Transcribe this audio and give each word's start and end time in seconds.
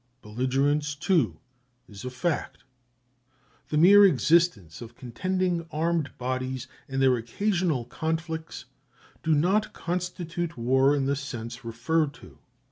Belligerence, 0.23 0.95
too, 0.95 1.37
is 1.87 2.03
a 2.03 2.09
fact. 2.09 2.63
The 3.69 3.77
mere 3.77 4.03
existence 4.03 4.81
of 4.81 4.95
contending 4.95 5.67
armed 5.71 6.17
bodies 6.17 6.65
and 6.89 6.99
their 6.99 7.17
occasional 7.17 7.85
conflicts 7.85 8.65
do 9.21 9.35
not 9.35 9.73
constitute 9.73 10.57
war 10.57 10.95
in 10.95 11.05
the 11.05 11.15
sense 11.15 11.63
referred 11.63 12.15
to. 12.15 12.39